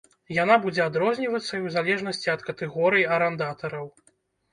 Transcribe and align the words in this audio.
Яна 0.35 0.55
будзе 0.61 0.81
адрознівацца 0.85 1.49
і 1.57 1.61
ў 1.65 1.73
залежнасці 1.75 2.31
ад 2.35 2.41
катэгорый 2.47 3.05
арандатараў. 3.19 3.85